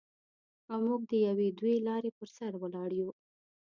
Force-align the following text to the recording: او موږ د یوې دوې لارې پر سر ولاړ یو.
او 0.71 0.77
موږ 0.87 1.01
د 1.09 1.13
یوې 1.27 1.47
دوې 1.59 1.75
لارې 1.87 2.11
پر 2.17 2.27
سر 2.37 2.51
ولاړ 2.61 2.89
یو. 3.01 3.09